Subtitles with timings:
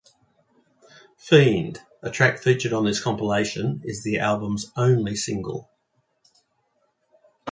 [1.15, 5.69] "Fiend", a track featured on this compilation, is the album's only single.